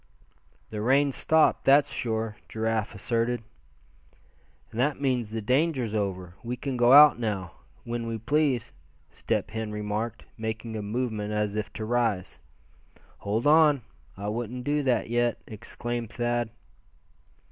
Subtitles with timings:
[0.71, 3.43] "The rain's stopped, that's sure," Giraffe asserted.
[4.71, 6.33] "And that means the danger's over.
[6.43, 7.51] We can go out now,
[7.83, 8.73] when we please,"
[9.11, 12.39] Step Hen remarked, making a movement as if to rise.
[13.19, 13.83] "Hold on,
[14.17, 16.49] I wouldn't do that yet," exclaimed Thad.